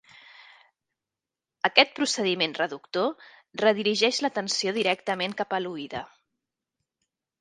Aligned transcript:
Aquest 1.69 1.91
procediment 1.99 2.57
reductor 2.59 3.29
redirigeix 3.63 4.23
l'atenció 4.27 4.75
directament 4.79 5.37
cap 5.43 5.55
a 5.59 5.65
l'oïda. 5.67 6.03